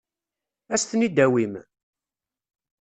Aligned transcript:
Ad 0.73 0.73
as-ten-id-tawim? 0.79 1.53